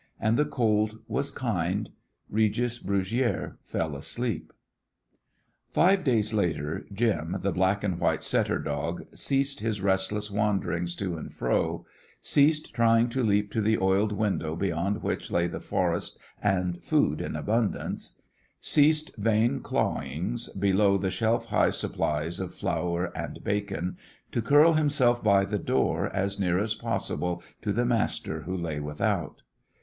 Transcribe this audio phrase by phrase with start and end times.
[0.19, 1.91] And the cold was kind.
[2.27, 4.51] Regis Brugiere fell asleep.
[5.69, 11.17] Five days later Jim, the black and white setter dog, ceased his restless wanderings to
[11.17, 11.85] and fro,
[12.19, 17.21] ceased trying to leap to the oiled window beyond which lay the forest and food
[17.21, 18.15] in abundance,
[18.59, 23.97] ceased vain clawings below the shelf high supplies of flour and bacon,
[24.31, 28.79] to curl himself by the door as near as possible to the master who lay
[28.79, 29.43] without.